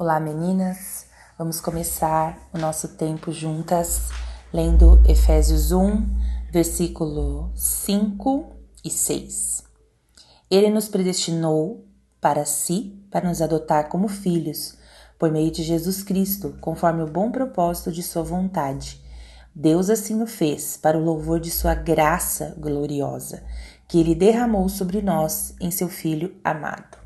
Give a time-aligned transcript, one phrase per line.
[0.00, 1.06] Olá, meninas.
[1.36, 4.10] Vamos começar o nosso tempo juntas
[4.52, 6.06] lendo Efésios 1,
[6.52, 9.64] versículo 5 e 6.
[10.48, 11.84] Ele nos predestinou
[12.20, 14.78] para si, para nos adotar como filhos,
[15.18, 19.02] por meio de Jesus Cristo, conforme o bom propósito de sua vontade.
[19.52, 23.42] Deus assim o fez, para o louvor de sua graça gloriosa,
[23.88, 26.98] que ele derramou sobre nós em seu Filho amado.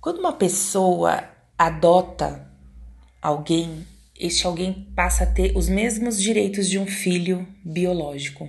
[0.00, 2.50] Quando uma pessoa adota
[3.20, 3.86] alguém,
[4.18, 8.48] este alguém passa a ter os mesmos direitos de um filho biológico.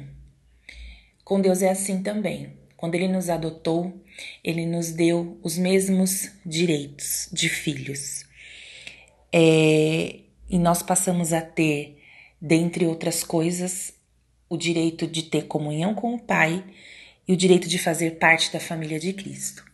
[1.23, 2.53] Com Deus é assim também.
[2.77, 4.03] Quando Ele nos adotou,
[4.43, 8.25] Ele nos deu os mesmos direitos de filhos.
[9.31, 12.01] É, e nós passamos a ter,
[12.39, 13.93] dentre outras coisas,
[14.49, 16.63] o direito de ter comunhão com o Pai
[17.27, 19.65] e o direito de fazer parte da família de Cristo.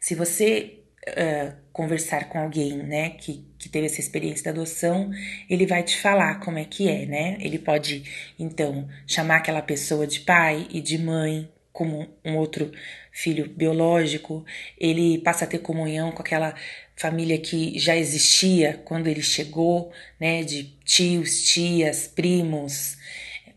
[0.00, 5.10] Se você uh, conversar com alguém, né, que, que teve essa experiência da adoção,
[5.48, 7.38] ele vai te falar como é que é, né?
[7.40, 12.70] Ele pode, então, chamar aquela pessoa de pai e de mãe, como um outro
[13.12, 14.44] filho biológico,
[14.78, 16.54] ele passa a ter comunhão com aquela
[16.96, 22.98] família que já existia quando ele chegou, né, de tios, tias, primos,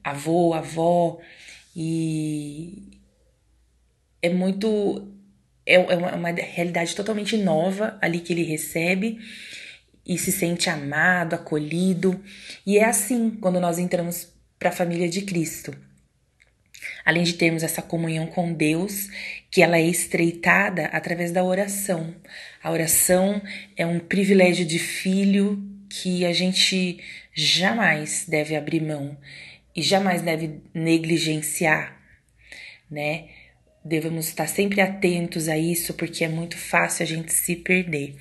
[0.03, 1.19] avô, avó,
[1.75, 2.99] e
[4.21, 5.12] é muito
[5.65, 9.19] é, é uma, uma realidade totalmente nova ali que ele recebe
[10.05, 12.21] e se sente amado, acolhido.
[12.65, 14.27] E é assim quando nós entramos
[14.59, 15.75] para a família de Cristo.
[17.05, 19.09] Além de termos essa comunhão com Deus,
[19.49, 22.15] que ela é estreitada através da oração.
[22.61, 23.41] A oração
[23.77, 26.99] é um privilégio de filho que a gente
[27.33, 29.17] jamais deve abrir mão
[29.75, 31.97] e jamais deve negligenciar,
[32.89, 33.27] né?
[33.83, 38.15] Devemos estar sempre atentos a isso, porque é muito fácil a gente se perder.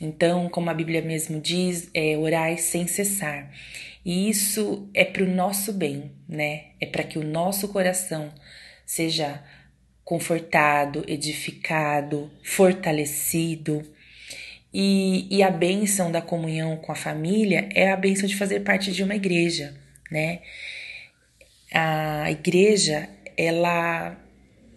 [0.00, 3.50] Então, como a Bíblia mesmo diz, é orar sem cessar.
[4.04, 6.64] E isso é para o nosso bem, né?
[6.80, 8.32] É para que o nosso coração
[8.84, 9.42] seja
[10.04, 13.82] confortado, edificado, fortalecido.
[14.74, 18.90] E, e a bênção da comunhão com a família é a bênção de fazer parte
[18.90, 19.74] de uma igreja,
[20.10, 20.40] né?
[21.72, 24.16] A igreja, ela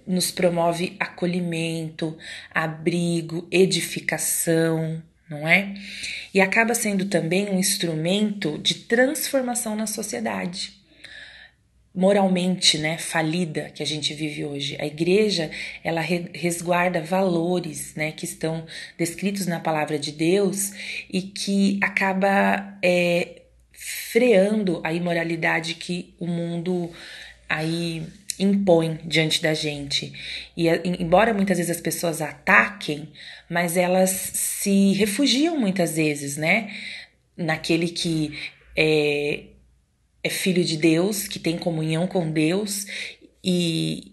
[0.07, 2.17] nos promove acolhimento,
[2.51, 5.73] abrigo, edificação, não é?
[6.33, 10.73] E acaba sendo também um instrumento de transformação na sociedade.
[11.93, 14.75] Moralmente, né, falida que a gente vive hoje.
[14.79, 15.49] A igreja,
[15.81, 18.65] ela resguarda valores, né, que estão
[18.97, 20.73] descritos na palavra de Deus
[21.09, 26.91] e que acaba é, freando a imoralidade que o mundo
[27.47, 28.05] aí
[28.39, 30.13] impõe diante da gente.
[30.55, 30.67] E
[30.99, 33.09] embora muitas vezes as pessoas ataquem,
[33.49, 36.73] mas elas se refugiam muitas vezes, né?
[37.37, 38.37] Naquele que
[38.75, 39.43] é,
[40.23, 42.85] é filho de Deus, que tem comunhão com Deus
[43.43, 44.11] e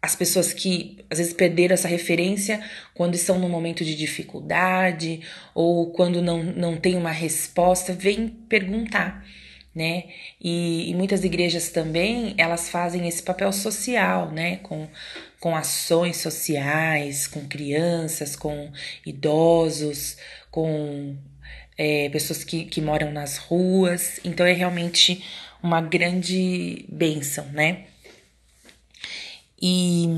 [0.00, 2.62] as pessoas que às vezes perderam essa referência
[2.94, 5.20] quando estão num momento de dificuldade
[5.54, 9.24] ou quando não, não tem uma resposta, vem perguntar
[9.74, 10.04] né?
[10.40, 14.56] E, e, muitas igrejas também elas fazem esse papel social, né?
[14.56, 14.88] Com,
[15.38, 18.70] com ações sociais, com crianças, com
[19.06, 20.16] idosos,
[20.50, 21.16] com
[21.76, 24.20] é, pessoas que, que moram nas ruas.
[24.24, 25.24] Então é realmente
[25.62, 27.86] uma grande bênção, né?
[29.60, 30.08] E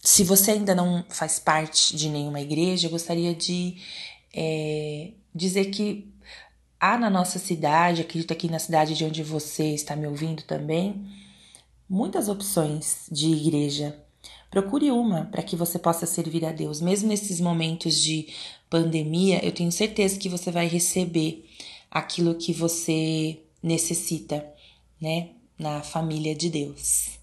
[0.00, 3.76] se você ainda não faz parte de nenhuma igreja, eu gostaria de
[4.34, 6.12] é, dizer que
[6.80, 11.04] Há na nossa cidade, acredito aqui na cidade de onde você está me ouvindo também,
[11.88, 13.98] muitas opções de igreja.
[14.48, 16.80] Procure uma para que você possa servir a Deus.
[16.80, 18.28] Mesmo nesses momentos de
[18.70, 21.44] pandemia, eu tenho certeza que você vai receber
[21.90, 24.46] aquilo que você necessita,
[25.00, 27.18] né, na família de Deus.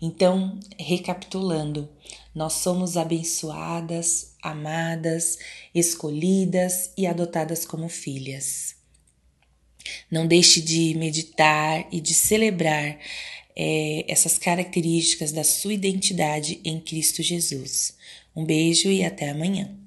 [0.00, 1.86] Então, recapitulando,
[2.34, 5.38] nós somos abençoadas, amadas,
[5.74, 8.75] escolhidas e adotadas como filhas.
[10.10, 12.98] Não deixe de meditar e de celebrar
[13.56, 17.96] é, essas características da sua identidade em Cristo Jesus.
[18.34, 19.85] Um beijo e até amanhã.